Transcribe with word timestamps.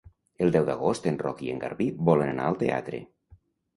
El 0.45 0.53
deu 0.55 0.63
d'agost 0.69 1.05
en 1.11 1.21
Roc 1.25 1.45
i 1.49 1.53
en 1.55 1.61
Garbí 1.65 1.89
volen 2.11 2.33
anar 2.33 2.49
al 2.51 2.59
teatre. 2.65 3.03